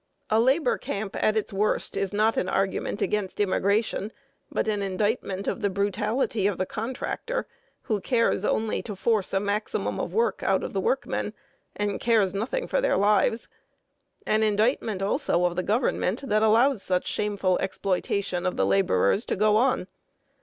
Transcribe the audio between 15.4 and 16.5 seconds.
of the Government that